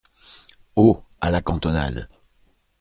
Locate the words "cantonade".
1.43-2.09